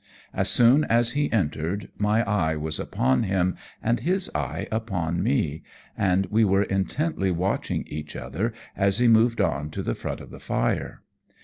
[0.33, 5.61] As soon as he entered my eye was upon him, and his eye upon me,
[5.95, 10.31] and we were intently watching each other as he moved on to the front of
[10.31, 11.03] the fire.